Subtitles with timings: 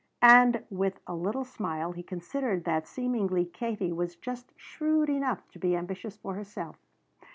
[0.23, 5.59] And with a little smile he considered that seemingly Katie was just shrewd enough to
[5.59, 6.77] be ambitious for herself.